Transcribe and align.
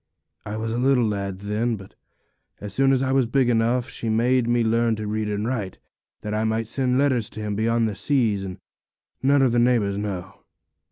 I 0.47 0.57
was 0.57 0.73
a 0.73 0.79
little 0.79 1.05
lad 1.05 1.41
then, 1.41 1.75
but 1.75 1.93
as 2.59 2.73
soon 2.73 2.91
as 2.91 3.03
I 3.03 3.11
was 3.11 3.27
big 3.27 3.49
enough 3.51 3.87
she 3.87 4.09
made 4.09 4.47
me 4.47 4.63
learn 4.63 4.95
to 4.95 5.05
read 5.05 5.29
and 5.29 5.47
write, 5.47 5.77
that 6.21 6.33
I 6.33 6.43
might 6.43 6.65
send 6.65 6.97
letters 6.97 7.29
to 7.29 7.39
him 7.39 7.55
beyond 7.55 7.87
the 7.87 7.93
seas 7.93 8.43
and 8.43 8.57
none 9.21 9.43
of 9.43 9.51
the 9.51 9.59
neighbours 9.59 9.99
know. 9.99 10.39